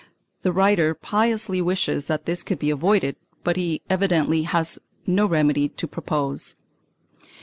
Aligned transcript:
The 0.41 0.51
writer 0.51 0.95
piously 0.95 1.61
wishes 1.61 2.07
that 2.07 2.25
this 2.25 2.41
could 2.41 2.57
be 2.57 2.71
avoided, 2.71 3.17
but 3.43 3.55
he 3.55 3.83
evidently 3.87 4.41
has 4.41 4.79
no 5.05 5.27
remedy 5.27 5.69
to 5.69 5.87
propose. 5.87 6.55